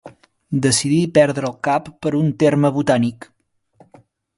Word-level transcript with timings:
Decidí 0.65 0.97
perdre 1.17 1.47
el 1.51 1.55
cap 1.69 1.93
per 2.07 2.17
un 2.23 2.35
terme 2.45 2.77
botànic. 2.79 3.33